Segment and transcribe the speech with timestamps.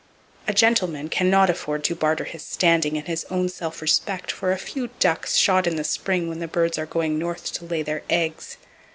[0.47, 4.51] A gentleman can not afford to barter his standing and his own self respect for
[4.51, 7.83] a few ducks shot in the spring when the birds are going north to lay
[7.83, 8.57] their eggs.